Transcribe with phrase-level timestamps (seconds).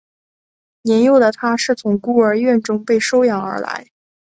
[0.81, 3.85] 年幼的他是从孤儿院中被收养而来。